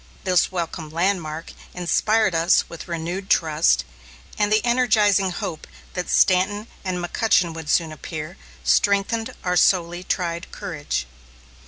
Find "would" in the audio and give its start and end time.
7.53-7.69